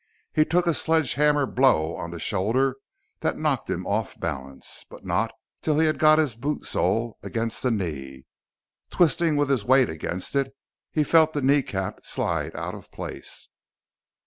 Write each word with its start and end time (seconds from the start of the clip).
He 0.33 0.45
took 0.45 0.65
a 0.65 0.73
sledgehammer 0.73 1.45
blow 1.45 1.95
on 1.95 2.09
the 2.09 2.19
shoulder 2.19 2.77
that 3.19 3.37
knocked 3.37 3.69
him 3.69 3.85
off 3.85 4.19
balance, 4.19 4.83
but 4.89 5.05
not 5.05 5.31
till 5.61 5.77
he 5.77 5.85
had 5.85 5.99
got 5.99 6.17
his 6.17 6.35
boot 6.35 6.65
sole 6.65 7.19
against 7.21 7.61
the 7.61 7.69
knee. 7.69 8.25
Twisting 8.89 9.35
with 9.35 9.51
his 9.51 9.63
weight 9.63 9.91
against 9.91 10.35
it, 10.35 10.55
he 10.89 11.03
felt 11.03 11.33
the 11.33 11.41
kneecap 11.43 12.03
slide 12.03 12.55
out 12.55 12.73
of 12.73 12.89
place. 12.91 13.49